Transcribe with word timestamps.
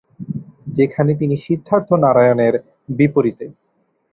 যেখানে 0.77 1.11
তিনি 1.15 1.35
সিদ্ধার্থ 1.45 1.89
নারায়ণ 2.03 2.39
এর 2.47 2.55
বিপরীতে। 2.89 3.45